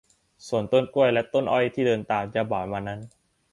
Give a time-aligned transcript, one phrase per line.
[0.47, 2.99] ส่วนต้นกล้วยและต้นอ้อยที่เดินตามเจ้าบ่าวมานั้น